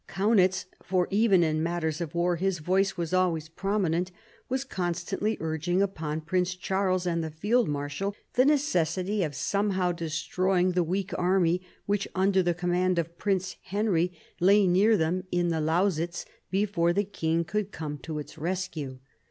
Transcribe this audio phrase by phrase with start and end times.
[0.07, 4.09] Kaunitz— for even in matters of war his voice was always predominant—
[4.49, 10.71] was constantly urging upon Prince Charles and the field marshal the necessity of somehow destroying
[10.71, 15.61] the weak army, which under the command of Prince Henry lay near them in the
[15.61, 18.97] Lausitz, before the king could come to its rescue.